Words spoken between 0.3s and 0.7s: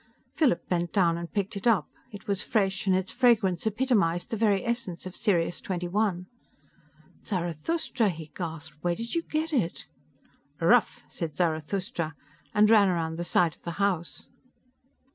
Philip